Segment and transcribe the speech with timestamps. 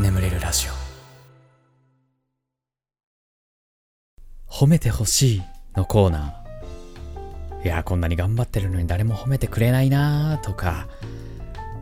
[0.00, 0.72] 眠れるラジオ。
[4.48, 5.42] 褒めてほしい
[5.76, 7.64] のコーナー。
[7.64, 10.88] いやこんなに頑張ってるのに誰も褒めてくれないなとか。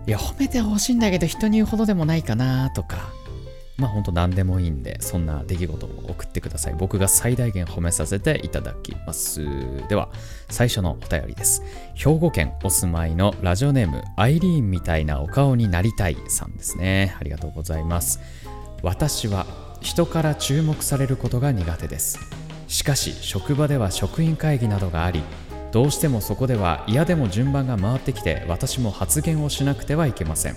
[0.07, 3.16] いや褒めてほしいんだけど人に言うほどでもないかなとか。
[3.77, 6.75] まあほんと何でもいいんで、そんな出来事を送ってください。
[6.75, 9.45] 僕が最大限褒めさせていただきます。
[9.89, 10.09] では、
[10.49, 11.63] 最初のお便りです。
[11.95, 17.17] 兵庫県お住まいのラジオネーム、アイリーンみたいなお顔になりたいさんですね。
[17.21, 18.21] ありがとうございます。
[18.83, 19.47] 私は
[19.81, 22.19] 人から注目されることが苦手です。
[22.69, 25.23] しかし、職場では職員会議などがあり、
[25.77, 30.57] どうしてもそこでは嫌でも順番が回ってきて私も発言をしなくてはいけません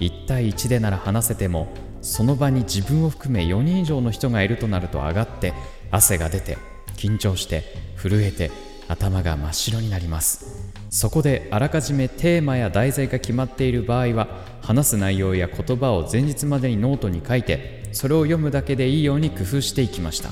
[0.00, 1.68] 1対1でなら話せても
[2.06, 5.52] その場に自分を含め4人以上の人がいるとなると上がって
[5.90, 6.56] 汗が出て
[6.96, 7.64] 緊張して
[7.96, 8.52] 震えて
[8.86, 10.72] 頭が真っ白になります。
[10.88, 14.28] そこであらかじめテーマや題材が決まっている場合は
[14.62, 20.30] 話す内容や言葉を前日までにノートに書いてそれを読むだけでいいように工夫していきました。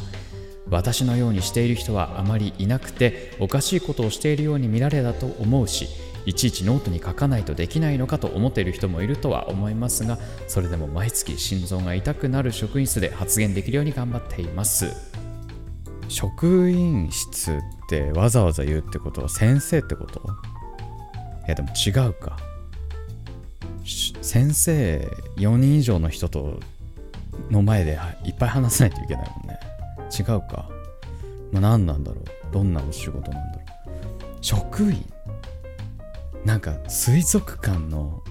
[0.71, 5.89] 私のようにしている人はあまりいなくておかしいことをしているように見られたと思うし
[6.27, 14.91] いちいちノートに書かないとできないのかと思っている人もいるとは思いますがそれでも毎月心臓が痛くなる職員室で発言できるように頑張っています。
[16.09, 19.23] 職員室ってわざわざ言うってこと？
[19.23, 20.21] は先生ってこと？
[21.47, 22.37] いやでも違うか。
[24.23, 26.61] 先生4人以上の人と
[27.51, 29.59] の前でいっぱい話さないといけないもんね。
[30.17, 30.69] 違うか。
[31.53, 32.25] まあ何なんだろう？
[32.53, 34.39] どんなお仕事なんだろう？
[34.41, 35.05] 職員？
[36.45, 38.23] なんか水族館の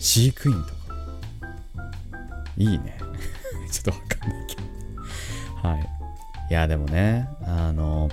[0.00, 0.74] 飼育員とか。
[2.56, 2.98] いいね。
[3.72, 5.68] ちょっとわかんないけど。
[5.68, 5.88] はい。
[6.50, 8.10] いやでもねあの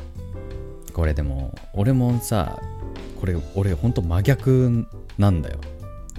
[0.94, 2.62] これでも俺もさ
[3.20, 5.60] これ俺ほんと真逆なんだよ。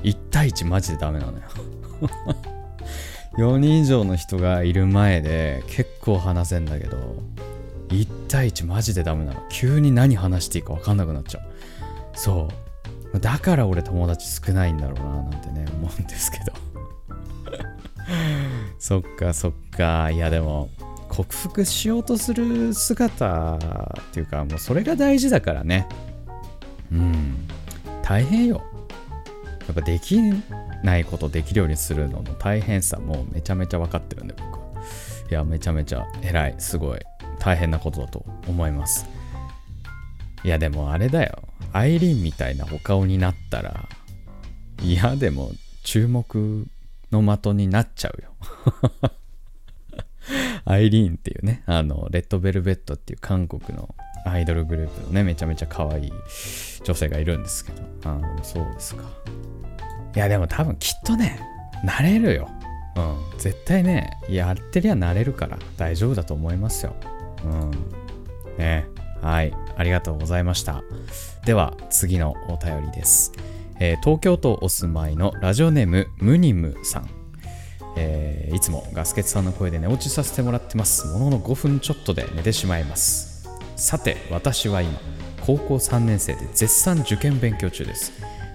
[0.02, 1.44] 1対1マジでダメなのよ。
[3.38, 7.16] 4人以上の人がいる前で結構話せんだけど
[7.88, 9.40] 1対1マジでダメなの。
[9.48, 11.42] 急に何話していいか分かんなくなっちゃう。
[12.14, 12.61] そう。
[13.20, 16.52] だから俺友達少ないんだろうななんてね思うんですけど。
[18.78, 20.10] そっかそっか。
[20.10, 20.70] いやでも
[21.08, 23.58] 克服しようとする姿っ
[24.12, 25.86] ていうかもうそれが大事だからね。
[26.90, 27.46] うん。
[28.02, 28.62] 大変よ。
[29.66, 30.18] やっぱでき
[30.82, 34.66] ないことできるようにするのの大変さもうめちゃめちゃ分かってるんで僕は。
[35.30, 36.54] いやめちゃめちゃ偉い。
[36.58, 37.00] すごい。
[37.38, 39.06] 大変なことだと思います。
[40.44, 41.42] いやでもあれだよ。
[41.72, 43.88] アイリーンみたいなお顔になったら、
[44.82, 45.52] 嫌でも
[45.82, 46.66] 注目
[47.10, 48.32] の的になっちゃうよ。
[50.64, 53.94] アイリーンっていうね、あの、レッドベルベットっていう韓国の
[54.24, 56.12] アイドルグループのね、めちゃめちゃ可愛い
[56.84, 59.04] 女性がいるんですけど、あそうですか。
[60.14, 61.40] いや、でも多分きっとね、
[61.84, 62.48] なれるよ。
[62.96, 63.38] うん。
[63.38, 66.94] 絶対ね、やってりゃなれるから大丈夫だと思いますよ。
[67.44, 67.70] うん。
[68.58, 68.86] ね
[69.22, 69.54] はい。
[69.76, 70.82] ありがとうございました。
[71.46, 73.32] では次のお便りです、
[73.80, 77.08] えー、東京都お住まいのラジオネームムニムさん、
[77.96, 81.06] えー、いつもガスケツさんの声で寝落ちさせてもらってます。
[81.06, 83.48] ものの5分ちょっとで寝てしまいます。
[83.76, 85.00] さて私は今
[85.40, 88.12] 高校3年生で絶賛受験勉強中です。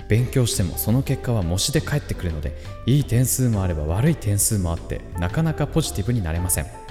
[0.07, 6.86] 勉強してもその結果は模試で返ってくるのでいい点数もあれば悪い点数もあってなかなかポジティブになれません。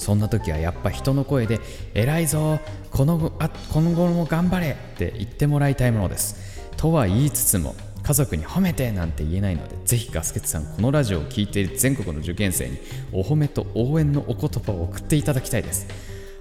[0.00, 1.60] そんな時はやっぱ人の声で
[1.94, 2.58] 「偉いぞ
[2.90, 6.36] このあ今後も頑張れ!」って言ってもらいたいものです。
[6.76, 12.78] とは言いつつも家族に褒めてなんて言えないのでぜひガスケツさんこのラジオを聴いている全国の受験生に
[13.12, 15.86] お褒めと応援のお言葉を送っていただきたいです。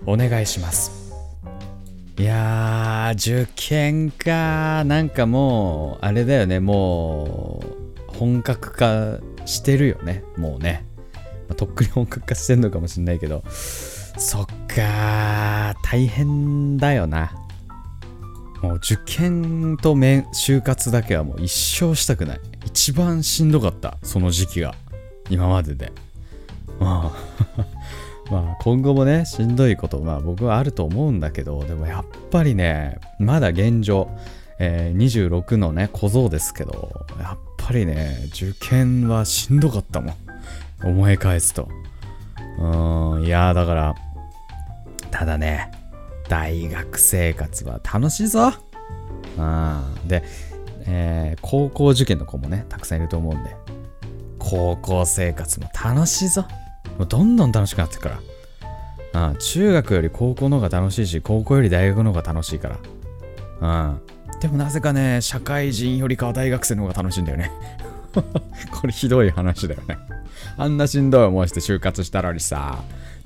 [0.06, 1.12] お願いします。
[2.18, 4.84] いやー受験か。
[4.86, 6.60] なんかもうあれだよね。
[6.60, 7.62] も
[8.10, 10.24] う本格化してるよね。
[10.38, 10.86] もうね。
[11.50, 17.32] まあ、とっくに本格化してんのかもしんないけど、そっか大変だよな。
[18.62, 22.40] もう受験と就活だけはもう一生したくない。
[22.66, 24.76] 一番しんどかった、その時期が。
[25.30, 25.92] 今までで。
[26.80, 34.10] まあ まあ今後もね、しんどいこと、まあ僕はあると思うんだけど、でもやっぱりね、まだ現状、
[34.60, 40.29] えー、26のね、小僧ですけど、やっぱりね、受験はしんどかったもん。
[40.84, 41.68] 思い返すと。
[42.58, 43.96] うん、いやだから、
[45.12, 45.72] ただね、
[46.28, 48.54] 大学生活は楽しいぞ。
[49.38, 50.24] うん、で、
[50.86, 53.56] えー、高校受験の子もね、たくさんいると思うんで、
[54.38, 56.46] 高校生活も楽しいぞ。
[56.98, 58.10] もうどんどん楽しくなってくか
[59.14, 59.30] ら。
[59.30, 62.70] うん、中学より高校の方が楽しいし、高校より大学の方が楽しいか
[63.62, 63.92] ら。
[63.92, 64.02] うん。
[64.40, 67.52] でもなぜかね、社会人よりかは大学生の方が楽しいんだよね。
[68.72, 69.98] これひどい話だよね。
[70.58, 72.80] あんなしんどい思いして就活したのにさ、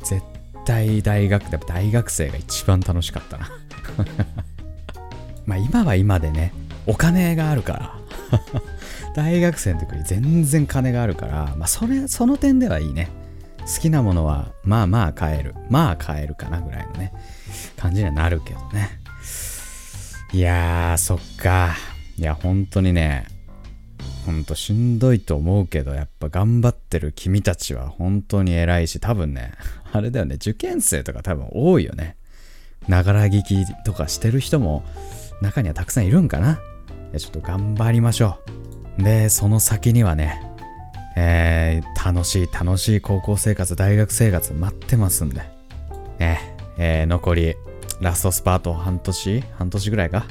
[0.03, 0.21] 絶
[0.65, 3.49] 対大学で、大学生が一番楽しかったな。
[5.45, 6.53] まあ今は今でね、
[6.85, 8.39] お金があるから
[9.15, 13.09] 大学生の時に全然金があるから、まあそれ、その点ではいいね。
[13.61, 15.55] 好きなものはまあまあ買える。
[15.69, 17.13] まあ買えるかなぐらいのね、
[17.77, 18.89] 感じにはなるけどね。
[20.33, 21.75] いやー、そっか。
[22.17, 23.25] いや、本当にね、
[24.25, 29.53] ほんとしんどいと思うけど、やっぱ頑張ってる君たちは本当に偉いし、多分ね、
[29.91, 32.15] あれだよね、受験生とか多分多いよね。
[32.87, 34.83] ながら聞きとかしてる人も
[35.41, 36.59] 中にはたくさんいるんかな。
[37.17, 38.39] ちょっと頑張りましょ
[38.99, 39.03] う。
[39.03, 40.41] で、その先にはね、
[41.15, 45.41] えー、楽しい楽しい高校生活、大学生活待ってますんで。
[46.19, 47.55] ね、えー、残り
[48.01, 50.25] ラストスパート半年半年ぐらいか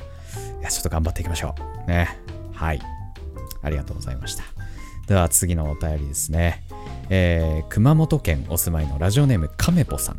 [0.60, 1.54] いや、ちょっと頑張っていきましょ
[1.86, 1.90] う。
[1.90, 2.18] ね。
[2.52, 2.80] はい。
[3.62, 4.44] ありがとうございました。
[5.06, 6.64] では次のお便りですね。
[7.10, 10.16] えー、熊本県お住まいのラジオネームカメポさん。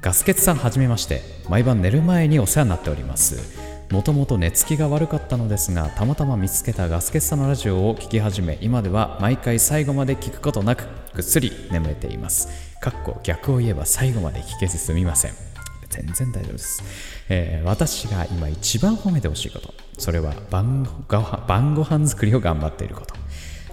[0.00, 1.22] ガスケツさんはじめまして。
[1.48, 3.72] 毎晩寝る前にお世話になっております。
[3.90, 12.48] もともと寝つきが悪かったのですが、たまたま見つけたガスケツさんのラジオを聴き始め、今では毎回最後まで聞くことなく、ぐっすり眠れています。
[12.80, 15.51] かっこ逆を言えば最後まで聞けずすみません。
[15.92, 16.82] 全然大丈夫です、
[17.28, 19.74] えー、私が今一番褒めてほしいこと。
[19.98, 23.14] それは晩ご晩ご飯作りを頑張っていること。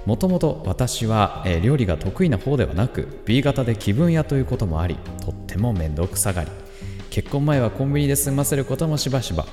[0.06, 6.51] もともと私は、えー、料理が得意な方ではなく B 型で気分屋ということもありとっても面倒くさがり。
[7.10, 9.48] 結婚前はコンビニで済ませることもしばしば。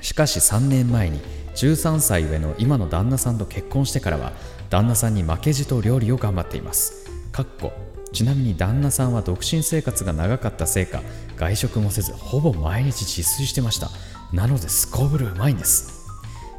[0.00, 1.20] しかし3年前に
[1.54, 4.32] 13歳上の今の旦那さんと結婚してからは
[4.70, 7.10] 旦那さんに負けじと料理を頑張っています。
[7.32, 7.83] かっこ
[8.14, 11.02] ちなみに旦那さんは独身生活が長かったせいか
[11.36, 13.90] 外食もせずほぼ毎日自炊してました。
[14.32, 16.06] なのですこぶるうまいんです。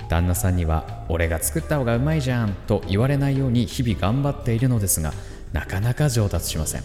[0.09, 5.13] 旦那さんには俺が作った方がうまいじゃんと言われないように日々頑張っているのですが
[5.53, 6.83] なかなか上達しません。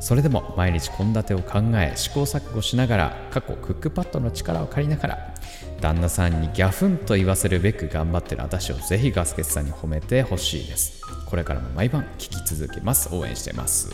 [0.00, 5.34] それでも毎日献立を考え試行錯誤しながら過去クックパッドの力を借りながら
[5.80, 11.00] 旦那さんにギャフンと言わせるべく頑張ってる私をぜひガスケツさんに褒めてほしいです。
[11.30, 13.08] これからも毎晩聞き続けます。
[13.14, 13.88] 応援してます。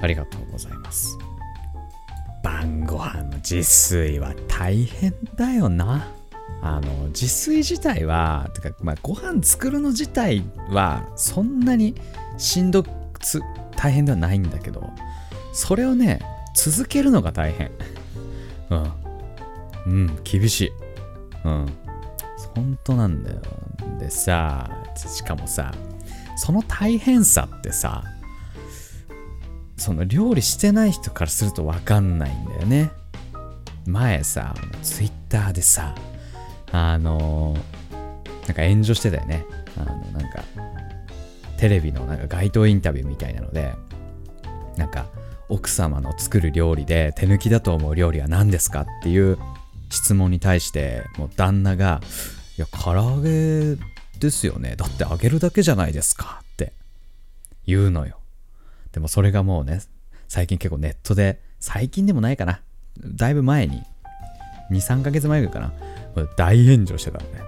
[0.00, 1.18] ありがとうございます。
[2.42, 6.08] 晩ご飯の自炊は大変だよな。
[6.62, 11.94] あの自炊自体はてか、まあ、ご飯作るの自体はそんなに
[12.36, 12.90] しんどく
[13.76, 14.90] 大変ではないんだけど
[15.52, 16.20] それをね
[16.54, 17.70] 続けるのが大変。
[18.70, 18.92] うん。
[19.86, 20.72] うん厳しい。
[21.44, 21.66] うん。
[22.54, 23.40] 本当なんだよ。
[24.00, 25.72] でさしかもさ
[26.38, 28.04] その大変さってさ
[29.76, 32.90] その料理してない人からすると分かんないんだよね。
[33.86, 35.94] 前さツイッターでさ
[36.72, 37.56] あの
[38.46, 39.44] なんか炎上してたよね。
[39.76, 40.42] あのなんか
[41.58, 43.74] テレビのなんか街頭インタビューみたいなので
[44.76, 45.06] なんか
[45.48, 49.38] 奥様の作る料理で手抜きだと思う料理は何ですかっていう
[49.90, 52.00] 質問に対してもう旦那が
[52.58, 53.76] 「いや唐揚げ
[54.18, 54.76] ですよね。
[54.76, 56.72] だって揚げるだけじゃないですか」って。
[57.66, 58.18] 言うのよ。
[58.92, 59.82] でもそれがもうね
[60.26, 62.62] 最近結構ネットで最近でもないかな。
[62.98, 63.82] だいぶ前に
[64.70, 65.72] 23ヶ月前ぐらいかな。
[66.36, 67.40] 大炎上してたのね。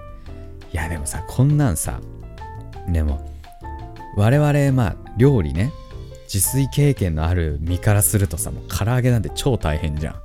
[0.71, 1.99] いやでもさこんなんさ
[2.87, 3.27] でも
[4.15, 5.73] 我々まあ料理ね
[6.33, 10.15] 自炊経験のある身からするとさもう唐揚げなんて超大変じゃん。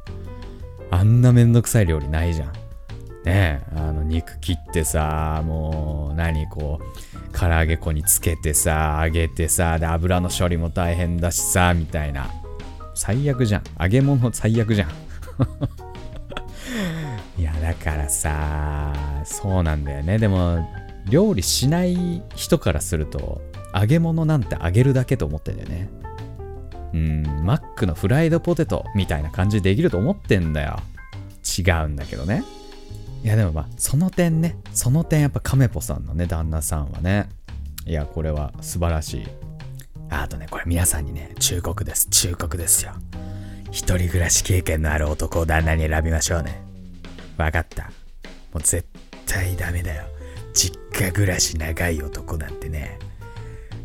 [0.90, 2.52] あんなめんどくさい料理ないじゃん。
[3.26, 12.30] ねあの肉切ってさもう何こう唐揚げ粉につけてさ揚げてさで油の処理も大変だしさみたいな。
[12.96, 13.62] 最悪じゃん。
[13.78, 14.90] 揚げ物最悪じゃん。
[17.38, 18.90] いやだからさ
[19.24, 20.18] そうなんだよね。
[20.18, 20.66] でも
[21.08, 23.42] 料理しない人からすると
[23.74, 25.88] 揚げ物なんて揚げるだけと思ってんだよね。
[26.94, 30.80] うんマックのフライドポテトみたいな感じでできると思ってんだよ。
[31.58, 32.42] 違うんだけどね。
[33.22, 37.28] いやでもまあその点ねその点やっぱカメポさんのね旦那さんはね
[37.84, 39.26] いやこれは素晴らしい。
[40.08, 42.08] あとねこれ皆さんにね忠告です。
[42.10, 42.92] 忠告ですよ。
[43.70, 46.62] 一人暮らし経験のある男を旦那に選びましょうね。
[47.36, 47.84] 分かった。
[47.84, 47.90] も
[48.54, 48.86] う絶
[49.26, 50.04] 対ダメだよ。
[50.54, 52.98] 実家暮らし長い男なんてね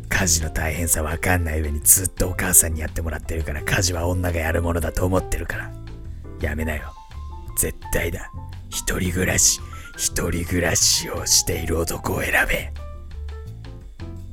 [0.08, 5.72] 家事の大変さ分かんない上にずっとお母さんにやってもらってるから家事は女がやるものだと思ってるから。
[6.40, 6.92] やめなよ。
[7.58, 8.30] 絶対だ。
[8.72, 9.60] 一人暮らし
[9.96, 12.72] 一人暮らしをしている男を選べ。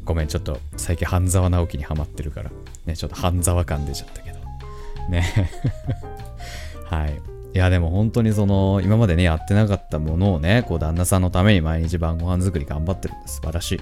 [0.05, 2.49] ごめんちょっと最近半沢直樹にハマってるから。
[2.85, 4.39] ねちょっと半沢感出ちゃったけど。
[5.09, 5.51] ね。
[6.89, 7.21] はい。
[7.53, 13.81] いやでも本当にその今までねやってなかったものをねこう旦那さんのために毎日晩ご飯作り頑張ってる素晴らしい。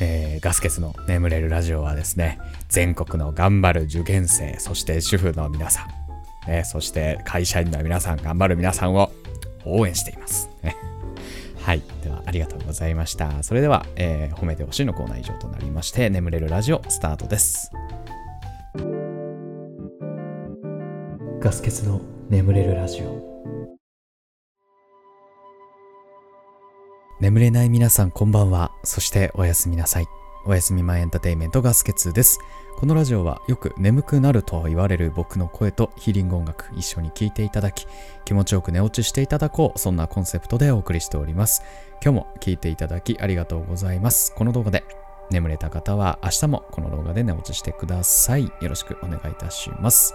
[0.00, 5.86] えー、ガス欠の眠れるラジオはですね、全国の頑張る受験生、そして主婦の皆さ
[6.46, 9.12] ん、ね、そして会社員の皆さん、頑張る皆さんを
[9.64, 10.48] 応援しています。
[10.62, 10.76] ね、
[11.60, 11.82] はい。
[12.02, 13.42] では、ありがとうございました。
[13.42, 17.70] それでは、えー、褒めてほしいのコーナー以上となりまして、眠れるラジオスタートです。
[21.40, 23.32] ガス欠の眠れるラジオ。
[27.20, 28.72] 眠れない皆さんこんばんは。
[28.82, 30.06] そしておやすみなさい。
[30.44, 32.40] おやすみ前エンターテイメントガスケツです。
[32.76, 37.86] このラジオはよく眠くなると言われる僕の声とヒーリング音楽一緒に聴いていただき
[38.24, 41.62] 気持ちよく寝落ちしていただこうそんなコンセプトでお送りしております。
[42.02, 44.34] 今日も聴いていただきありがとうございます。
[44.34, 44.84] この動画で
[45.30, 48.44] 眠れた方は明日もこの動画で寝落ちしてください。
[48.44, 50.14] よろしくお願いいたします。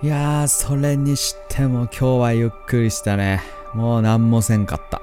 [0.00, 3.42] いやー、それにしても今日はゆっくりしたね。
[3.74, 5.02] もう何もせんかった。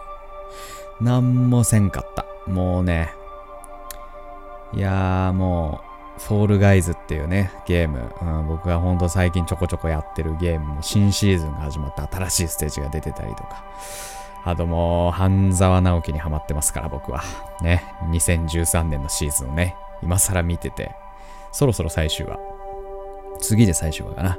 [1.00, 2.26] なんもせんかった。
[2.46, 3.17] もうね。
[4.72, 13.64] いやーもう、フォールガイズっていうね、ゲーム、うん、僕がほんと最近ちょこちょこやってるゲームも新シーズンが始まって新しいステージが出てたりとか。
[14.44, 17.22] あともう、半沢直樹にハマってますから僕は。
[17.62, 17.84] ね。
[18.10, 20.92] 2013年のシーズンをね、今更見てて、
[21.52, 22.38] そろそろ最終話。
[23.40, 24.38] 次で最終話かな。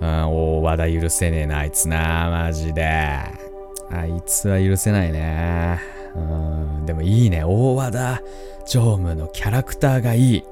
[0.00, 2.84] うん、大和田許せねえな、あいつな、マジで。
[2.84, 6.01] あいつは許せないね。
[6.14, 7.42] うん、でもいいね。
[7.44, 8.20] 大和田
[8.66, 10.44] 常務のキャラクターがいい。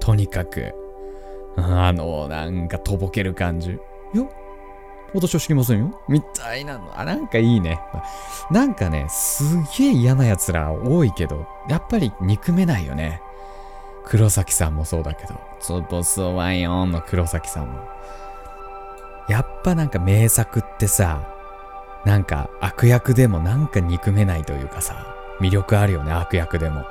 [0.00, 0.74] とにかく。
[1.56, 3.78] あの、なんかとぼける感じ。
[4.14, 4.30] よ
[5.14, 6.00] 私は知りませんよ。
[6.08, 6.98] みたいなの。
[6.98, 7.80] あ、なんかいいね。
[8.50, 9.44] なんかね、す
[9.78, 13.20] げえ嫌な奴ら多いけど、やっぱり憎めないよね。
[14.04, 17.78] 黒崎さんもそうだけど、ツボスワイオンの黒崎さんも。
[19.28, 21.33] やっぱなんか名作ってさ、
[22.04, 26.84] なんか悪役でもなんか憎めないというかさ、魅力あるよね、悪役でも。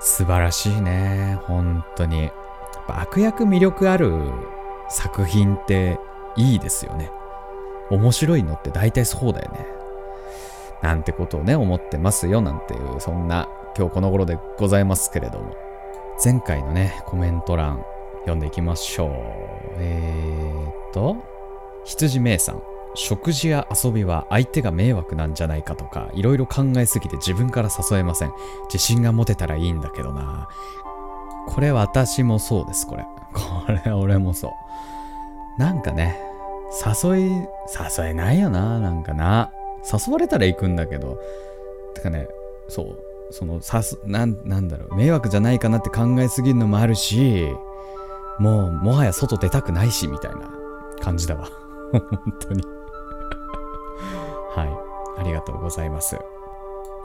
[0.00, 2.30] 素晴らしいね、本当に。
[2.88, 4.12] 悪役魅力ある
[4.88, 5.98] 作品って
[6.36, 7.10] いいですよね。
[7.90, 9.66] 面白いのって大体そうだよね。
[10.82, 15.54] なんてことをね、思ってますよ、なんていう、そんな今日この頃でございますけれども。
[16.22, 17.84] 前回のね、コメント欄
[18.20, 19.10] 読んでいきましょう。
[19.78, 21.16] えーっと、
[21.84, 22.71] 羊めいさん。
[22.94, 28.32] 食事や遊びは相手が迷惑なんじゃないかとか、いろいろ考えすぎて自分から誘えません。
[28.66, 30.48] 自信が持てたらいいんだけどな。
[31.46, 33.04] これ私もそうです、これ。
[33.32, 35.60] これ俺もそう。
[35.60, 36.20] なんかね、
[37.04, 39.50] 誘い、誘えないよな、なんかな。
[39.82, 41.18] 誘われたら行くんだけど。
[41.94, 42.28] てかね、
[42.68, 42.98] そう、
[43.30, 47.48] その、さす、なん、なんだろう、迷惑じゃないかなって考えすぎるのもあるし、
[48.38, 50.50] もう、もはや外出たくないし、みたいな
[51.00, 51.48] 感じだわ。
[51.92, 52.00] 本
[52.40, 52.81] 当に。
[54.54, 55.20] はい。
[55.20, 56.18] ありがとうございます。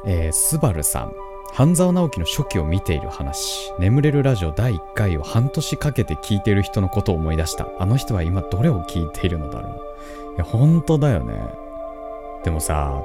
[0.05, 1.13] えー、スバルさん。
[1.53, 3.71] 半沢直樹の初期を見ている話。
[3.79, 7.67] 眠れるラジオ第1回を半年かけて聞いている人のことを思い出した。
[7.79, 10.35] あの人は今どれを聞いているのだろう。
[10.35, 11.33] いや、本当だよね。
[12.43, 13.01] でもさ、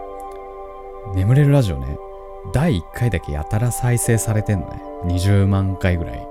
[1.14, 1.96] 眠れるラジオね、
[2.52, 4.82] 第1回だけやたら再生されてんのね。
[5.04, 6.28] 20万回ぐらい。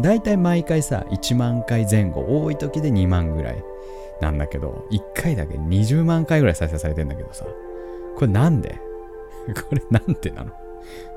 [0.00, 3.62] だいたい毎回さ、1万回前後、多い時で2万ぐらい。
[4.20, 7.44] なんだけど、1回だけ20万回ぐらい再生されてんだけどさ、
[8.16, 8.78] これなんで？
[9.68, 10.52] これなんでなの？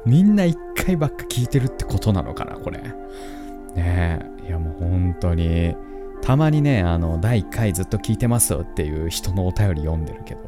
[0.06, 2.80] みんな1回ばっか聞いてるってことなのかなこれ。
[2.80, 4.48] ねえ。
[4.48, 5.76] いやもう本当に、
[6.22, 10.42] たまにね、あの、第1回ずっと聞いてますっていう人のお便り読んでるけど、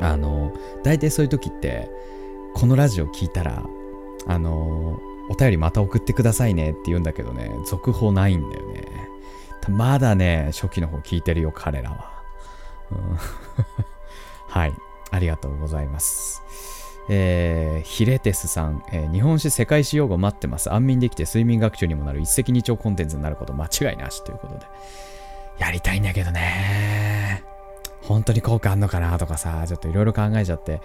[0.00, 1.90] あの、大体そういう時って、
[2.54, 3.64] このラジオ聞いたら、
[4.26, 4.98] あの、
[5.30, 8.84] お便りまた送ってくださいねって言うんだけどね、続報ないんだよね。
[9.68, 12.22] まだね、初期の方聞いてるよ、彼らは。
[12.90, 13.18] うん、
[14.48, 14.74] はい。
[15.10, 16.42] ありがとうございます。
[17.08, 20.72] えー、ヒレテスさん、えー、日本史世界史用語待ってます。
[20.72, 24.66] 安眠できて睡眠学習にもなる一石二鳥コンテンツになること間違いなしということで。
[25.58, 27.44] やりたいんだけどね。
[28.02, 30.80] 本当に効果あんのかなとかさ、ちょっといろいろ考えちゃって、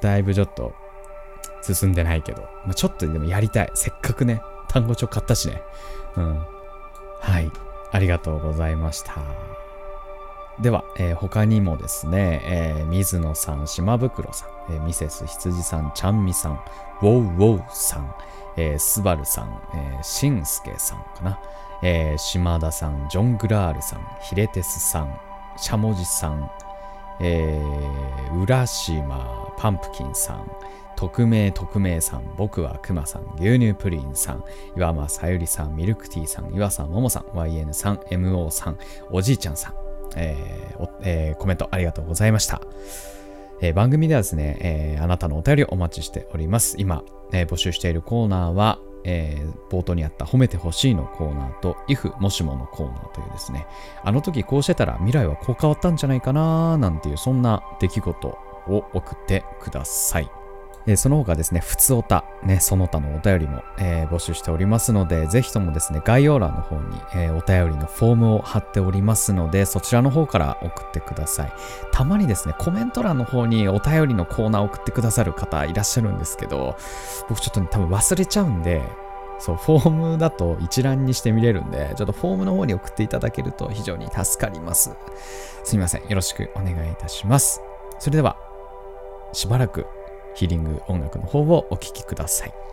[0.00, 0.74] だいぶちょっと
[1.62, 3.70] 進んでないけど、まあ、ちょっとでもやりたい。
[3.74, 5.62] せっかくね、単語帳買ったしね。
[6.16, 6.46] うん。
[7.20, 7.50] はい。
[7.92, 9.14] ありがとうございました。
[10.60, 16.60] では、えー、他にもですね、えー、水野さん、島袋さん、えー、ミセス羊さん、ちゃんみさん、
[17.00, 18.14] ウォウウォウさん、
[18.56, 21.40] えー、スバルさん、えー、しんすけさんかな、
[21.82, 25.18] えー、島田さん、ジョングラールさん、ヒレテスさん、
[25.56, 26.50] しゃもじさん、
[27.20, 30.50] えー、浦島パンプキンさん、
[31.00, 34.44] 匿名匿名さん、僕はくまさん、牛乳プリンさん、
[34.76, 38.78] 岩間さゆりさん、ミルクティーさん、岩佐ももさん、YN さん、MO さん、
[39.10, 39.74] おじいちゃんさん、
[40.16, 42.60] えーえー、コメントありがとうございました。
[43.62, 46.76] えー、番組ではですね、えー、あなたのお便りをお待ちしております。
[46.78, 47.02] 今、
[47.32, 53.66] えー、募集しているコーナーは、えー、冒頭にあった褒めてほしいのコーナーと if もしものコーナーというですね、
[54.04, 58.28] あの時こうしてたら未来はこう変わったんじゃないかななんていうそんな出来事
[58.68, 60.39] を送ってください。
[60.86, 71.52] えー、その他ですね、ふつおた、ね、その他のお便りも、えー、募集しておりますので、ぜひともですね、概要欄の方に、えー、お便りのフォームを貼っておりますので、そちらの方から送ってください。
[71.92, 76.76] たまにですね、コメント欄の方にお便りのコーナーを送ってくださる方いらっしゃるんですけど、
[77.28, 78.82] 僕ちょっとね、多分忘れちゃうんで、
[79.38, 84.94] そう、フォームだと一覧にして見れるんで、ちょっとフォームの方に送っていただけると非常に助かります。
[85.64, 86.02] すみません。
[86.02, 87.62] よろしくお願いいたします。
[87.98, 88.36] それでは、
[89.32, 89.86] しばらく
[90.34, 92.69] ヒーリング音楽の方をお聴きください。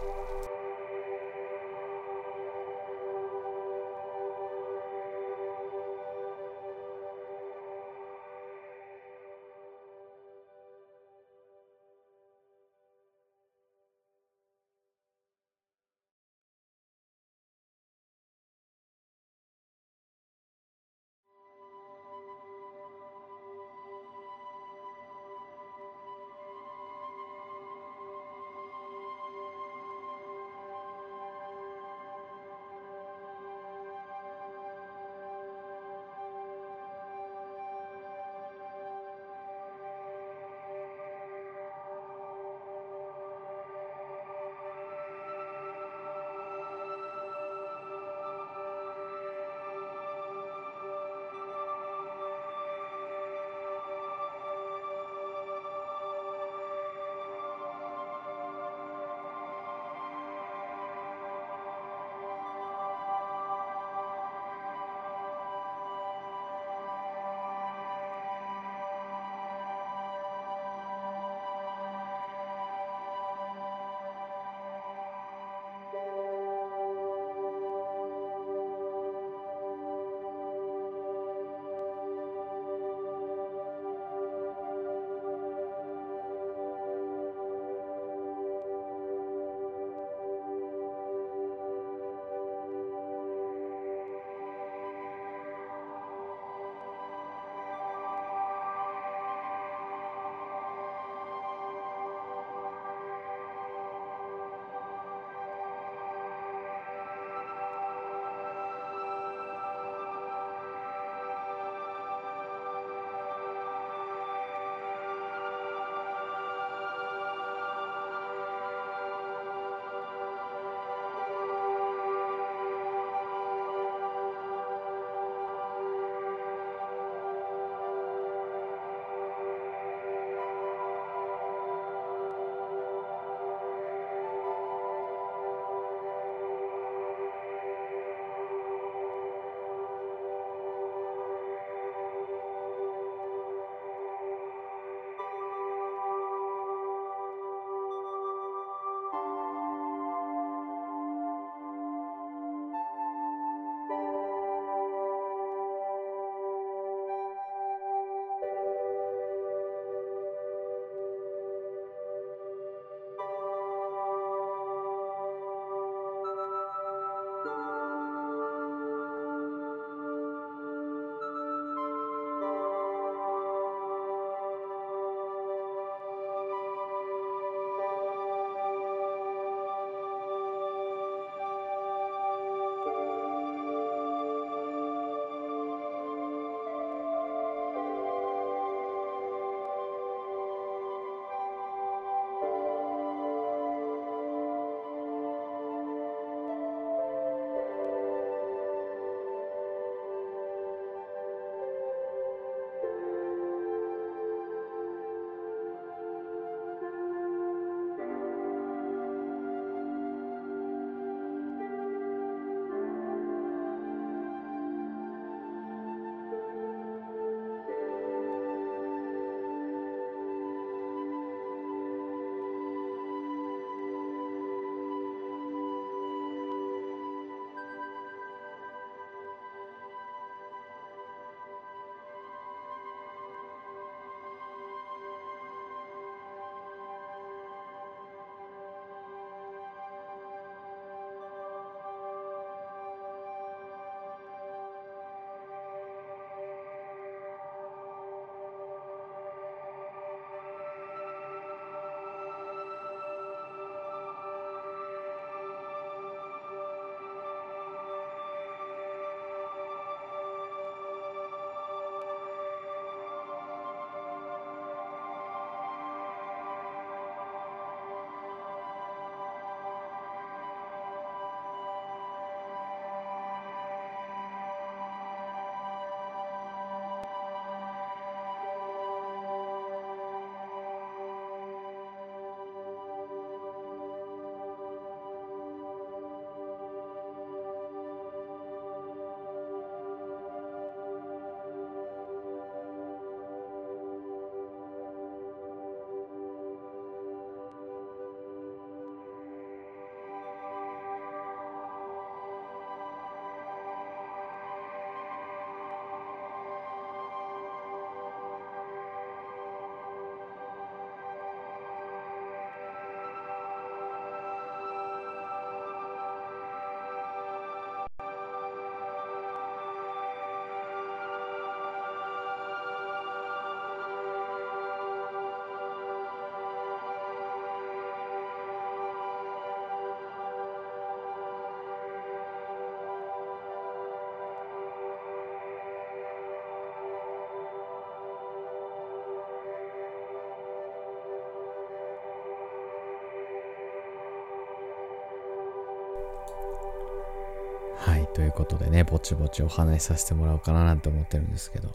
[348.27, 351.69] いうことでね、ぼちぼちお話しさせてもらおうかななんて思ってるんですけど、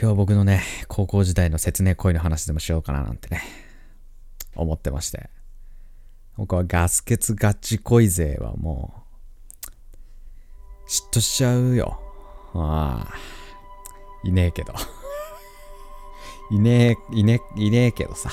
[0.00, 3.42] 日は僕のね、高校時代の説明恋の話でもしようかななんてね、
[4.56, 5.30] 思ってまして。
[6.36, 9.04] 僕はガス欠ガチ恋勢はも
[10.86, 12.00] う、嫉妬しちゃうよ。
[12.54, 13.14] ああ、
[14.24, 14.72] いねえけど。
[16.50, 18.30] いねえ、いねえ、いねえけどさ。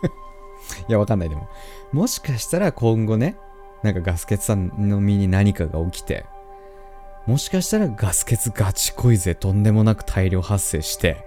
[0.88, 1.48] いや、わかんないでも。
[1.92, 3.36] もしかしたら今後ね、
[3.82, 6.24] なんかガス欠さんの身に何かが起きて、
[7.26, 11.24] もしかしたらガス欠ガチ恋勢とんでもなく大量発生して、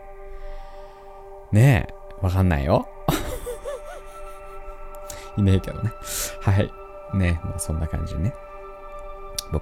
[1.52, 2.88] ねえ、わかんないよ。
[5.38, 5.92] いねえけどね。
[6.42, 6.72] はい。
[7.14, 8.34] ね、まあそんな感じね。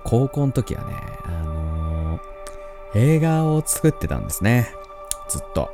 [0.04, 2.22] 高校の時はね、あのー、
[2.94, 4.72] 映画を作ってたんですね。
[5.30, 5.72] ずっと。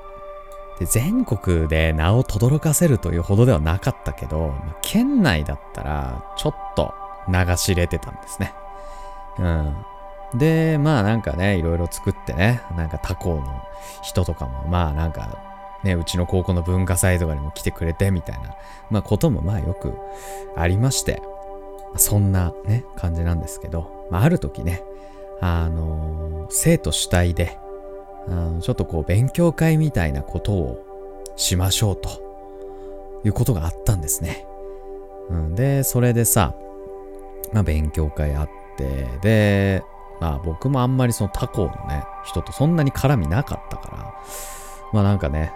[0.80, 6.94] で、全国で名を轟かせるというほどではなかったけど、まあ、県内だったら、ちょっと
[7.28, 8.54] 流し入れてたんですね。
[9.40, 9.76] うん。
[10.38, 13.64] で、まあなんかね、いろいろ作ってね、なんか他校の
[14.02, 15.38] 人とかも、まあなんか、
[15.84, 18.56] ね、うちの高校の文化祭とかにも来てくれてみたいな、
[18.90, 19.94] まあこともまあよく
[20.56, 21.22] ありまして、
[21.98, 24.84] そんなね、感じなんですけど、まあある時ね、
[25.42, 27.58] あのー、生徒主体で、
[28.28, 30.86] あのちょっとこう勉強会みたいなことを
[31.36, 34.46] しましょうということがあったんですね。
[35.30, 36.54] うん、で、それでさ、
[37.56, 39.84] まあ勉強会あって、で、
[40.20, 44.14] まあ僕もあんまりその他校のね、人とそんなに絡みなかったから、
[44.92, 45.54] まあなんかね、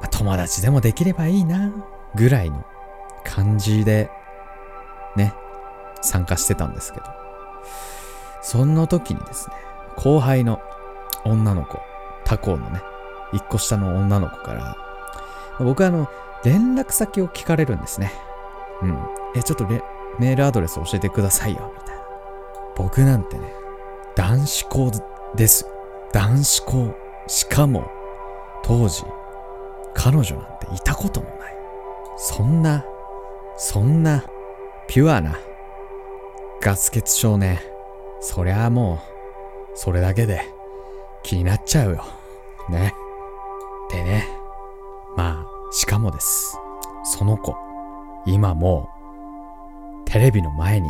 [0.00, 1.70] まあ、友達でもできればいいな、
[2.14, 2.64] ぐらいの
[3.24, 4.10] 感じで、
[5.16, 5.34] ね、
[6.00, 7.06] 参加してたんですけど、
[8.40, 9.56] その時にですね、
[9.96, 10.62] 後輩の
[11.26, 11.78] 女の子、
[12.24, 12.80] 他校のね、
[13.34, 14.76] 一個下の女の子から、
[15.58, 16.08] 僕はあの、
[16.42, 18.12] 連絡先を聞かれるんですね。
[18.82, 18.98] うん。
[19.34, 19.66] え、ちょっと
[20.18, 22.02] メールアドレス教えてくださいよ、みたいな。
[22.76, 23.52] 僕なんてね、
[24.16, 24.90] 男子校
[25.34, 25.66] です。
[26.12, 26.94] 男子校。
[27.26, 27.90] しかも、
[28.62, 29.04] 当時、
[29.94, 31.56] 彼女なんていたこともない。
[32.16, 32.84] そんな、
[33.56, 34.24] そんな、
[34.86, 35.38] ピュアな、
[36.60, 37.58] ガス欠少年。
[38.20, 39.00] そりゃあも
[39.74, 40.42] う、それだけで
[41.22, 42.04] 気になっちゃうよ。
[42.68, 42.94] ね。
[43.90, 44.28] でね。
[45.16, 46.58] まあ、しかもです。
[47.04, 47.54] その子、
[48.26, 48.93] 今もう、
[50.14, 50.88] テレビの前に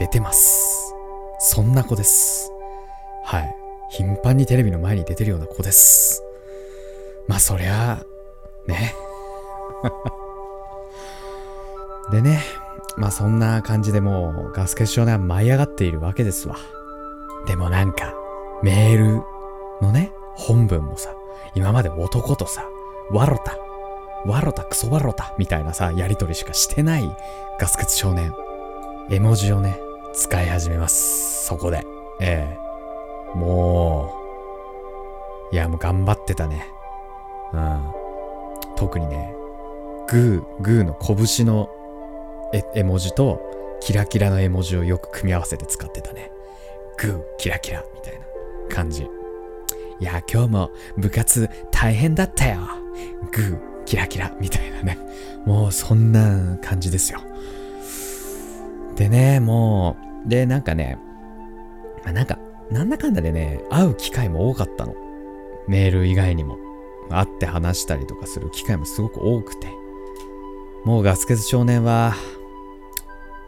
[0.00, 0.92] 出てます。
[1.38, 2.50] そんな子です。
[3.22, 3.56] はい。
[3.88, 6.24] 頻繁にテレビの前に出てるような子です。
[7.28, 8.96] まあそりゃあ、ね。
[12.10, 12.40] でね、
[12.96, 16.56] まあそんな感じでもうガス欠少年は舞い上がっているわけですわ。
[17.46, 18.12] でもなんか、
[18.60, 19.22] メール
[19.80, 21.14] のね、本文もさ、
[21.54, 22.68] 今まで男とさ、
[23.12, 23.56] わろた、
[24.26, 27.16] わろた、クソわろた、みたいなさ、やりとりしかしてない
[27.58, 28.32] ガス欠少年。
[29.08, 29.78] 絵文字をね、
[30.14, 31.46] 使い始めます。
[31.46, 31.84] そこで。
[32.20, 34.14] ええも
[35.52, 36.66] う、いや、もう頑張ってたね。
[37.52, 37.92] うん。
[38.76, 39.34] 特にね、
[40.08, 41.68] グー、グーの拳の
[42.74, 43.40] 絵文字と、
[43.80, 46.32] キラキラの絵文字をよく組み合わせて使ってたね。
[46.98, 49.08] グー、キラキラ、みたいな感じ。
[49.98, 52.58] いや、今日も部活大変だったよ。
[53.32, 54.98] グー、キラキラ、みたいなね。
[55.46, 57.20] もうそんな感じですよ。
[58.96, 59.96] でね、も
[60.26, 60.98] う、で、なんかね、
[62.04, 62.38] ま、なんか、
[62.70, 64.94] なんだかんだでね、会う機会も多かったの。
[65.68, 66.58] メール以外にも。
[67.08, 69.68] 会って話したりとかする機会もすごく多くて。
[70.84, 72.14] もうガス欠少年は、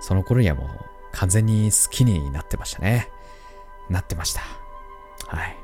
[0.01, 0.69] その頃にはもう
[1.13, 3.09] 完全に好きになってましたね。
[3.91, 4.43] なってました。
[5.27, 5.57] はい。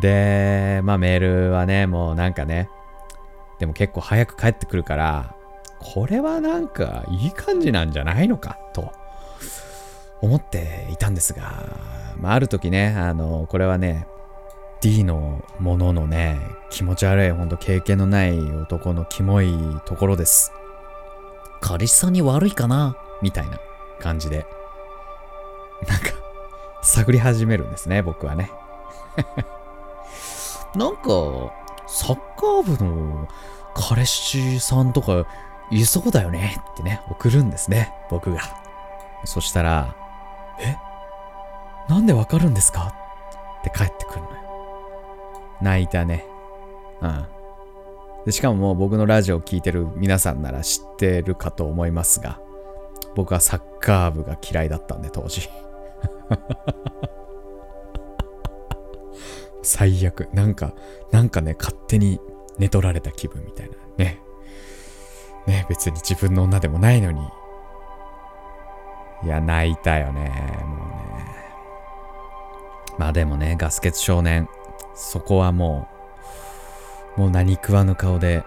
[0.00, 2.68] で、まあメールはね、もうなんかね、
[3.58, 5.34] でも結構早く帰ってくるから、
[5.80, 8.92] これはなんかいい感じなんじゃないのかと
[10.20, 11.64] 思っていたんですが、
[12.16, 14.06] まあある時ね、あの、これはね、
[14.80, 16.40] D のもののね、
[16.70, 19.52] 気持ち悪い、ほんと経験のない男のキモい
[19.86, 20.52] ところです。
[21.60, 22.96] 彼氏さんに悪いかな？
[23.22, 23.58] みたいな
[24.00, 24.46] 感じで、
[25.88, 26.10] なんか、
[26.82, 28.50] 探り始めるんですね、僕はね。
[30.76, 31.52] なんか、
[31.86, 33.28] サッカー部の
[33.74, 35.26] 彼氏さんとか
[35.70, 38.40] いそうだよねってね、送るんですね、僕が。
[39.24, 39.96] そしたら、
[40.60, 40.76] え？
[41.88, 42.94] なんでわかるんですか？
[43.60, 44.34] って帰ってくるのよ。
[45.60, 46.26] 泣いたね。
[47.00, 47.26] うん。
[48.26, 52.38] でしかももう僕のラジオを聴いてる皆さんなら知ってるかと思いますが、
[53.14, 55.48] 僕はサッカー部が嫌いだったんで、当時。
[59.64, 60.28] 最悪。
[60.32, 60.74] なんか、
[61.10, 62.20] なんかね、勝手に
[62.58, 64.20] 寝取られた気分みたいなね。
[65.46, 67.20] ね、別に自分の女でもないのに。
[69.24, 70.30] いや、泣いたよね。
[70.66, 71.24] もうね。
[72.98, 74.48] まあでもね、ガス欠少年、
[74.94, 75.88] そこはも
[77.16, 78.44] う、もう何食わぬ顔で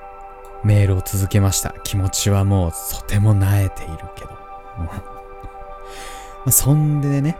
[0.63, 1.75] メールを続けました。
[1.83, 4.31] 気持ちはもうとても萎えているけど。
[6.45, 7.37] ま、そんでね、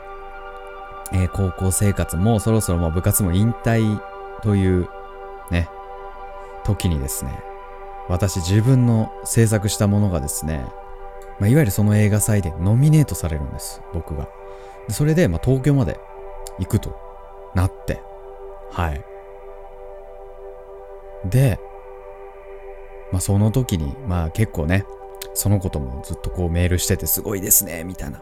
[1.13, 3.99] えー、高校生活もそろそろもう部活も引退
[4.43, 4.89] という
[5.51, 5.69] ね、
[6.63, 7.39] 時にですね、
[8.09, 10.65] 私自分の制作したものがですね、
[11.39, 14.27] まあ、いわゆるその映画祭でノミネートされるんです、僕が。
[14.87, 15.99] でそれで、ま、東京まで
[16.59, 16.97] 行くと
[17.53, 18.01] なって、
[18.71, 19.03] はい。
[21.25, 21.59] で、
[23.11, 24.85] まあ、その時に、まあ結構ね、
[25.33, 28.21] そのこともずっとこうメールしててすごいですね、みたいな。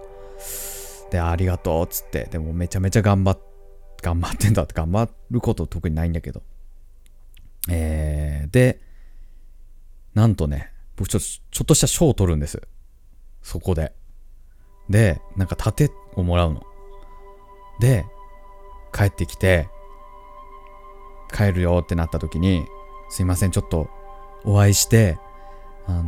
[1.15, 3.39] で、ありがとう、っつって、でもめちゃめちゃ頑張っ、
[4.01, 6.43] 頑張ってんだって頑張ること特にないんだけど。
[7.69, 8.81] えー、で、
[10.13, 12.61] なんとね、僕ちょちょっとした賞を取るんです。
[13.41, 13.93] そこで。
[14.89, 16.63] で、なんか盾をもらうの。
[17.79, 18.05] で、
[18.93, 19.69] 帰ってきて、
[21.33, 22.65] 帰るよってなった時に、
[23.09, 23.87] すいません、ちょっと
[24.43, 25.17] お会いして、
[25.87, 26.03] あの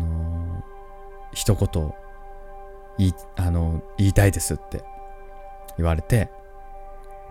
[1.31, 1.93] ー、一言
[3.07, 4.83] い、あの、言いたいですって
[5.77, 6.29] 言われて、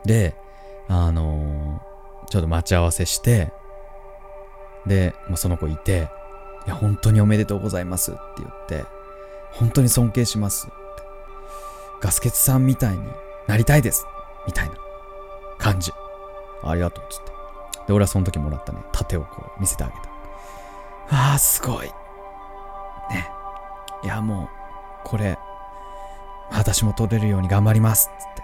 [0.05, 0.35] で、
[0.89, 3.53] あのー、ちょっと待ち合わせして、
[4.87, 6.09] で、まあ、その子いて、
[6.67, 8.85] いや、本当におめでとうございますって言って、
[9.53, 10.77] 本当に尊敬しますって。
[12.01, 13.03] ガスケツさんみたいに
[13.47, 14.07] なりたいです
[14.47, 14.77] みたいな
[15.59, 15.93] 感じ。
[16.63, 17.33] ありがとうっつって。
[17.87, 20.01] で、俺はその時もらったね、盾をこう見せてあげた。
[21.17, 21.87] ああ、すごい。
[23.11, 23.29] ね。
[24.03, 24.49] いや、もう、
[25.05, 25.39] これ、
[26.51, 28.43] 私も取れるように頑張りますっつって。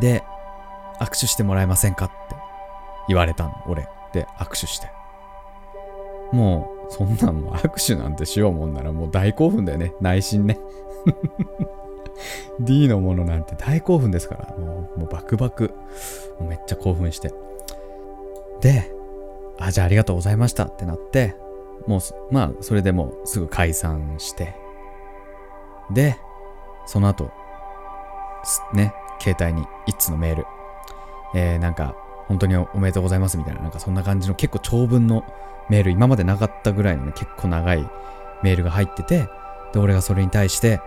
[0.00, 0.24] で、
[1.00, 2.36] 握手してもらえませんかって
[3.08, 3.88] 言われたの、俺。
[4.12, 4.90] で、握手して。
[6.32, 9.94] もう、そんなんも握手なんてしようもんならもう大興奮だよね。
[10.00, 10.58] 内心ね。
[12.60, 14.56] D のものなんて大興奮ですから。
[14.56, 15.74] もう、もうバクバク。
[16.38, 17.32] もうめっちゃ興奮して。
[18.60, 18.90] で、
[19.58, 21.34] あ、じゃあありがとうございましたってなって、
[21.86, 24.54] もう、まあ、それでもうすぐ解散して、
[25.90, 26.18] で、
[26.86, 27.30] その後、
[28.74, 30.46] ね、携帯に一通のメール、
[31.34, 31.94] えー、なんか、
[32.28, 35.24] 本当におめでとうございますみたいな、なんかそんな感じの結構長文の
[35.68, 37.88] メール、今までなかったぐらいのね、結構長い
[38.42, 39.28] メールが入ってて、
[39.72, 40.80] で、俺がそれに対して、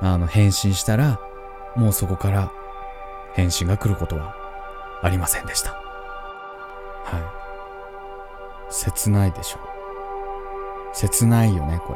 [0.00, 1.20] あの、返信したら、
[1.76, 2.52] もうそこから
[3.34, 4.34] 返信が来ることは
[5.02, 5.70] ありませんでした。
[5.70, 7.18] は
[8.68, 8.70] い。
[8.70, 9.58] 切ないでしょ。
[10.92, 11.94] 切ないよね、こ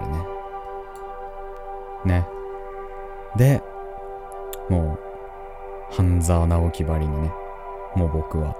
[2.05, 2.15] れね。
[2.21, 2.42] ね。
[3.37, 3.63] で、
[4.69, 7.33] もう、半沢直樹ばりにね、
[7.95, 8.57] もう僕は、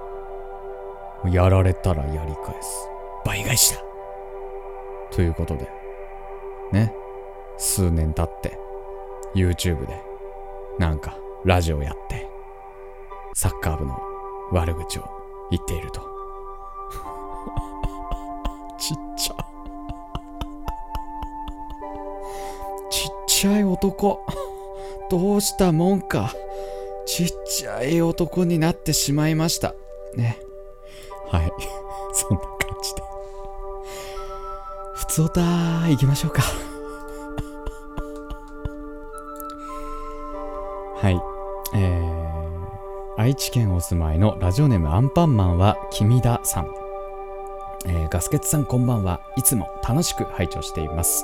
[1.25, 2.89] やられたらやり返す。
[3.25, 3.81] 倍返しだ
[5.11, 5.69] ということで、
[6.71, 6.93] ね、
[7.57, 8.57] 数年経って、
[9.35, 10.01] YouTube で、
[10.79, 12.27] なんか、ラジオやって、
[13.33, 13.99] サッカー部の
[14.51, 15.03] 悪口を
[15.49, 16.01] 言っていると。
[18.77, 19.35] ちっちゃ。
[22.89, 24.25] ちっちゃい男。
[25.13, 26.33] どうしたもんか。
[27.05, 29.75] ちっちゃい男になってしまいました。
[30.15, 30.39] ね。
[31.27, 31.51] はい。
[32.13, 32.49] そんな感
[32.81, 33.03] じで。
[34.95, 35.41] 普通歌
[35.87, 36.41] 行きましょうか。
[40.97, 41.21] はい。
[41.75, 46.73] えー、愛知県お住まいのラジオネームアンパンマンは君ださん。
[47.85, 51.23] えー、ガスケツさんこんばんはいつも楽しく拝聴しています。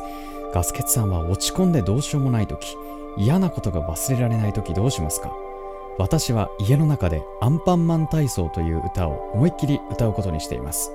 [0.53, 2.77] ガスケツさんは落ち込んでどうしようもないとき、
[3.17, 5.33] 嫌なことが忘れられないときどうしますか？
[5.97, 10.91] 私は家の中でアンパンマン体操という歌を思いっきり歌うことにしています。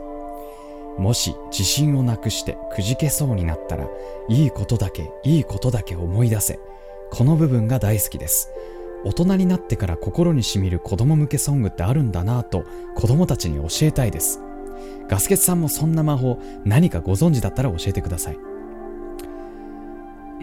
[0.97, 3.87] もし自信をなくしてくじけそうになったら、
[4.29, 6.61] いいことだけ、いいことだけ思い出せ。
[7.11, 8.51] この部分が大好きです。
[9.05, 14.41] 大人になってから心にしみる子供向けソングってあるんだなぁと子供たちに教えたいです。
[15.09, 18.39] ガスケツさんもそんな魔法何かご存知だったら教えてください。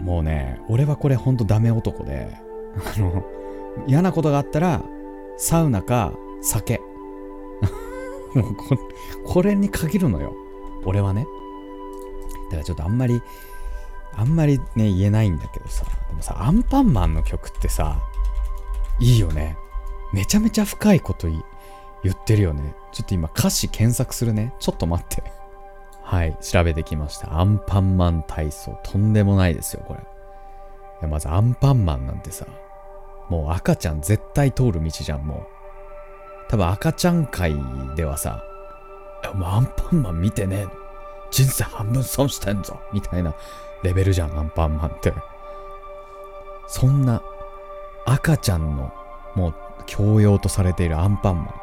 [0.00, 2.36] もうね、俺はこれほんとダメ男で、
[3.86, 4.82] 嫌なことがあったら、
[5.36, 6.80] サウナか酒。
[9.26, 10.34] これに限るのよ。
[10.84, 11.26] 俺はね。
[12.46, 13.22] だからちょっとあんまり、
[14.14, 15.84] あんまりね、言えないんだけどさ。
[16.08, 18.00] でもさ、アンパンマンの曲ってさ、
[18.98, 19.56] いいよね。
[20.12, 21.42] めちゃめちゃ深いこと言
[22.12, 22.74] ってるよね。
[22.92, 24.54] ちょっと今歌詞検索するね。
[24.58, 25.41] ちょっと待って。
[26.12, 27.40] はい、調べてきました。
[27.40, 28.78] アンパンマン体操。
[28.82, 30.00] とんでもないですよ、これ。
[30.00, 30.02] い
[31.00, 32.44] や、まずアンパンマンなんてさ、
[33.30, 35.46] もう赤ちゃん絶対通る道じゃん、もう。
[36.50, 37.54] 多分赤ちゃん界
[37.96, 38.42] ではさ、
[39.32, 40.66] もうアンパンマン見てね
[41.30, 43.34] 人生半分損してんぞみたいな
[43.82, 45.14] レベルじゃん、アンパンマンって。
[46.66, 47.22] そんな
[48.04, 48.92] 赤ちゃんの
[49.34, 49.54] もう
[49.86, 51.54] 教養とされているアンパンマ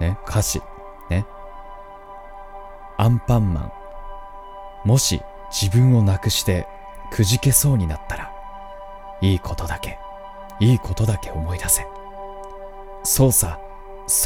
[0.00, 0.60] ね、歌詞。
[1.08, 1.24] ね。
[3.00, 3.72] アンパンマン。
[4.84, 6.66] もし自分をなくして
[7.10, 8.30] くじけそうになったら、
[9.22, 9.98] いいことだけ、
[10.60, 11.86] いいことだけ思い出せ。
[13.02, 13.58] そうさ、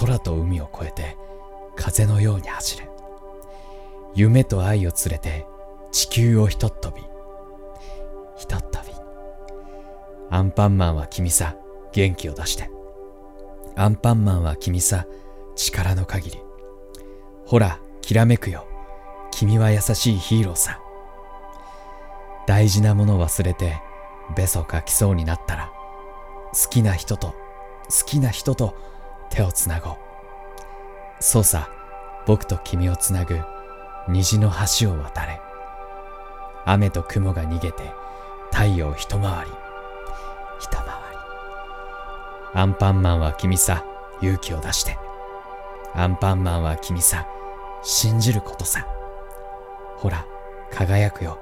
[0.01, 1.17] 空と海を越えて
[1.77, 2.91] 風のように走れ。
[4.17, 5.47] 夢と愛を連れて
[5.93, 7.01] 地球をひとっ飛び。
[8.35, 8.93] ひとっ飛び。
[10.31, 11.55] アンパンマンは君さ、
[11.93, 12.69] 元気を出して。
[13.77, 15.07] アンパンマンは君さ、
[15.55, 16.43] 力の限り。
[17.47, 18.67] ほら、きらめくよ。
[19.31, 20.81] 君は優しいヒーローさ。
[22.47, 23.81] 大事なもの忘れて、
[24.37, 25.73] べそかきそうになったら、
[26.53, 28.75] 好きな人と、好きな人と
[29.31, 29.97] 手をつなごう。
[31.21, 31.69] そうさ、
[32.27, 33.41] 僕と君をつなぐ
[34.09, 35.41] 虹の橋を渡れ。
[36.67, 37.93] 雨と雲が逃げて
[38.53, 39.51] 太陽一回り。
[40.61, 40.91] 一回り。
[42.55, 43.85] アンパンマンは君さ、
[44.21, 44.97] 勇気を出して。
[45.95, 47.27] アンパンマンは君さ、
[47.85, 48.87] 信じることさ。
[49.97, 50.27] ほら、
[50.73, 51.39] 輝くよ。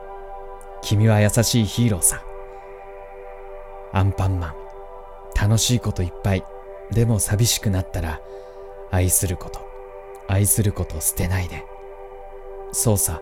[0.83, 2.23] 君は優しいヒーローさ。
[3.93, 4.55] アンパンマン、
[5.41, 6.45] 楽しいこといっぱい。
[6.91, 8.21] でも寂しくなったら、
[8.91, 9.61] 愛すること、
[10.29, 11.65] 愛すること捨てないで。
[12.73, 13.21] そうさ、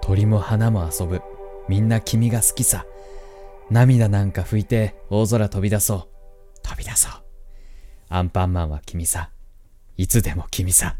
[0.00, 1.22] 鳥も花も遊ぶ。
[1.68, 2.86] みんな君が好きさ。
[3.70, 6.08] 涙なんか拭いて大空飛び出そう。
[6.62, 7.12] 飛び出そう。
[8.08, 9.30] アンパンマンは君さ。
[9.96, 10.96] いつでも君さ。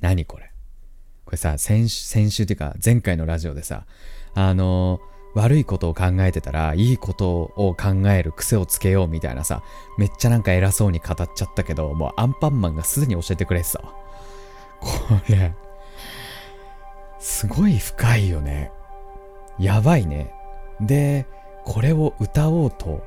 [0.00, 0.50] 何これ
[1.24, 3.86] これさ、先週、先週っていうか前回のラジオでさ、
[4.34, 9.62] あのー、悪いことを考えてたら、いいことを考える癖をつけようみたいなさ、
[9.96, 13.78] めっちゃなんか偉そうに語っちゃったけど、もうアンパンマンがすでに教えてくれてた。
[14.80, 14.88] こ
[15.28, 15.54] れ、
[17.20, 18.72] すごい深いよね。
[19.58, 20.32] やばいね。
[20.80, 21.26] で、
[21.64, 23.04] これを歌おうと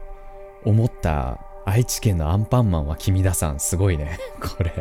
[0.64, 4.18] 思った愛知県のアンパンマンは君ださん、すごいね。
[4.40, 4.72] これ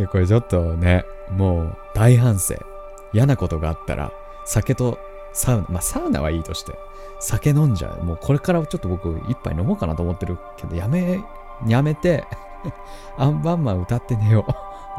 [0.00, 2.54] いや、これちょっとね、もう大反省。
[3.12, 4.10] 嫌なことがあったら、
[4.46, 4.98] 酒と
[5.34, 6.72] サウナ、まあサウナはいいとして、
[7.18, 8.02] 酒飲んじゃう。
[8.02, 11.20] もうこれからちょっと僕一杯飲もうかなと思ってるけど、やめ、
[11.66, 12.24] やめて
[13.18, 14.46] アンパンマン歌って寝よ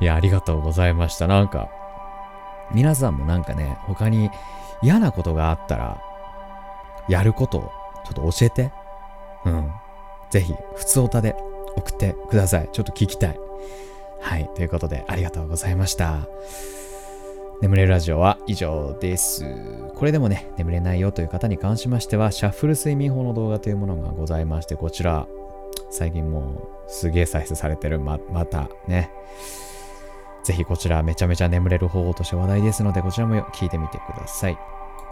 [0.00, 0.02] う。
[0.02, 1.28] いや、ありがとうございました。
[1.28, 1.68] なんか、
[2.72, 4.32] 皆さんもなんかね、他に
[4.82, 5.98] 嫌なことがあったら、
[7.06, 7.72] やることを
[8.04, 8.72] ちょっと教えて。
[9.44, 9.72] うん。
[10.30, 11.36] ぜひ、普通おたで
[11.76, 12.68] 送ってください。
[12.72, 13.38] ちょっと聞きたい。
[14.20, 14.50] はい。
[14.54, 16.28] ということで、ありがとうございました。
[17.60, 19.44] 眠れるラジオは以上です。
[19.94, 25.26] これでもね、眠れないよという方に関しましては、シャッフル睡眠法の動画というものがございまして、こちら、
[25.90, 26.40] 最近も
[26.86, 29.10] うすげえ再生されてるま、またね、
[30.42, 34.58] ぜひこちらめちゃめちゃ眠れる方法として話題ですので、こちらも聞いてみてください。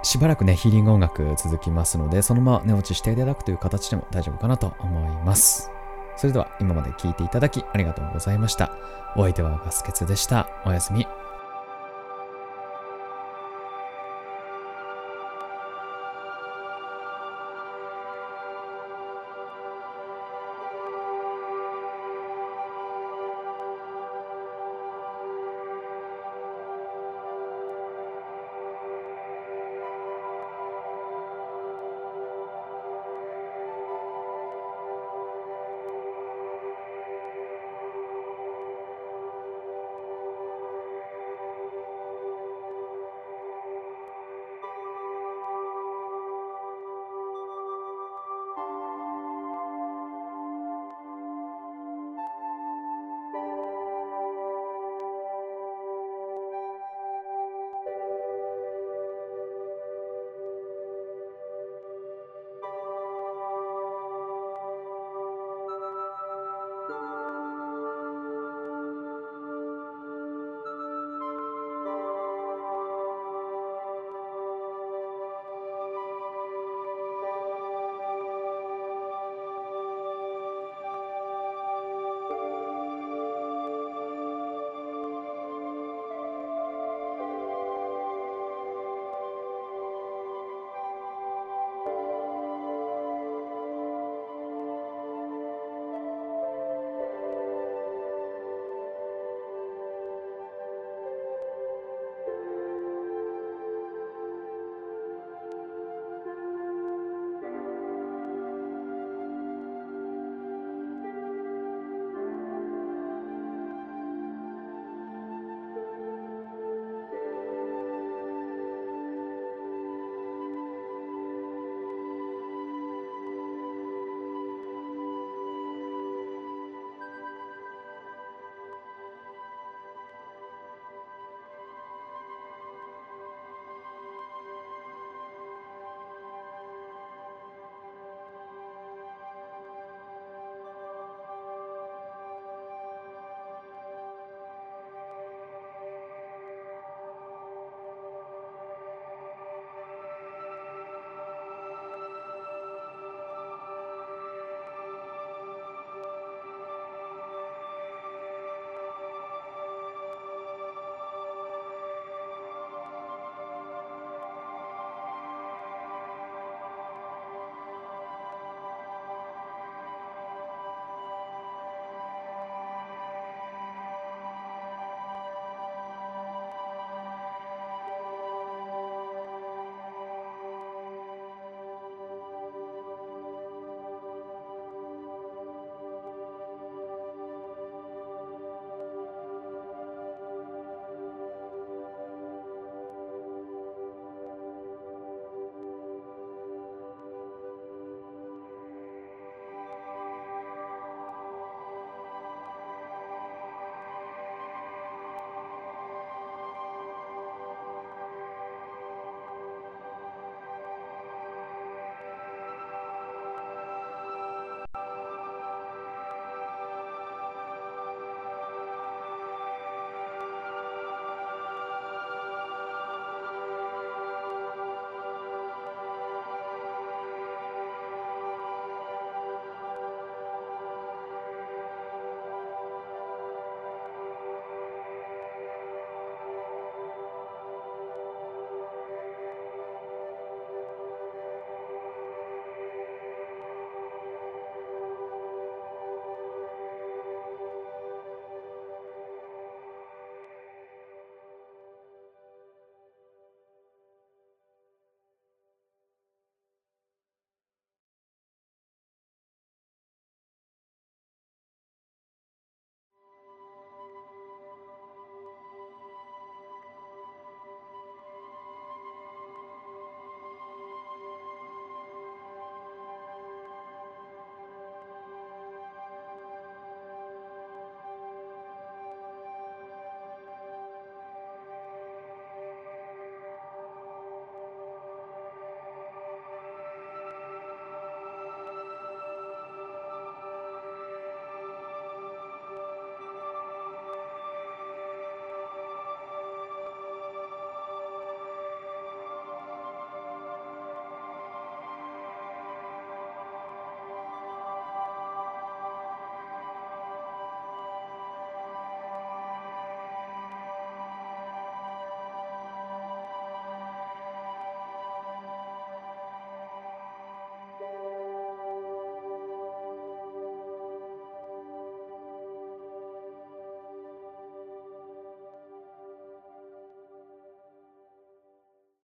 [0.02, 5.70] しばらくね、ヒーリング音楽続きますので、そのまま寝落ちしていただくという形でも大丈夫かなと思います。
[6.16, 8.72] それでは今まで聞いていただきありがとうございました。
[9.16, 10.48] お相手はガスケツでした。
[10.64, 11.06] おやすみ。